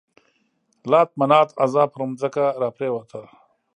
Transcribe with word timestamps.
لات، 0.91 1.09
منات، 1.19 1.49
عزا 1.63 1.83
پر 1.93 2.01
ځمکه 2.19 2.45
را 2.61 2.69
پرېوتل. 2.77 3.23